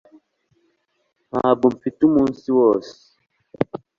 ntabwo 1.31 1.65
mfite 1.75 1.99
umunsi 2.09 2.47
wose 2.59 2.93